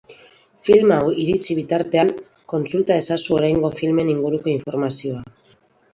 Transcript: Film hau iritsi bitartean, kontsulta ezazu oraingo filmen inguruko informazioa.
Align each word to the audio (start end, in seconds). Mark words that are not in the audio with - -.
Film 0.67 0.93
hau 0.95 1.11
iritsi 1.23 1.57
bitartean, 1.59 2.09
kontsulta 2.53 2.97
ezazu 3.03 3.37
oraingo 3.41 3.71
filmen 3.81 4.13
inguruko 4.15 4.53
informazioa. 4.59 5.25